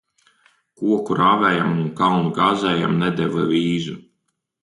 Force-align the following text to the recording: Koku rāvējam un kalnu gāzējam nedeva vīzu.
Koku 0.79 1.17
rāvējam 1.19 1.75
un 1.83 1.91
kalnu 2.01 2.31
gāzējam 2.39 2.97
nedeva 3.05 3.45
vīzu. 3.53 3.97